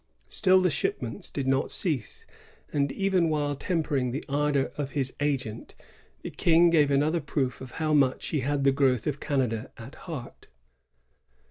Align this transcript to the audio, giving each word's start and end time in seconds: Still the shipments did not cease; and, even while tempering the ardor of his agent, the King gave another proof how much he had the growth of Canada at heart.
Still 0.29 0.61
the 0.61 0.71
shipments 0.71 1.29
did 1.29 1.45
not 1.45 1.69
cease; 1.69 2.25
and, 2.73 2.91
even 2.91 3.29
while 3.29 3.53
tempering 3.53 4.09
the 4.09 4.25
ardor 4.27 4.71
of 4.75 4.93
his 4.93 5.13
agent, 5.19 5.75
the 6.23 6.31
King 6.31 6.71
gave 6.71 6.89
another 6.89 7.19
proof 7.21 7.59
how 7.75 7.93
much 7.93 8.25
he 8.29 8.39
had 8.39 8.63
the 8.63 8.71
growth 8.71 9.05
of 9.05 9.19
Canada 9.19 9.69
at 9.77 9.93
heart. 10.09 10.47